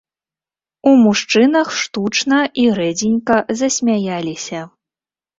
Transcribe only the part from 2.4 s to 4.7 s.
і рэдзенька засмяяліся.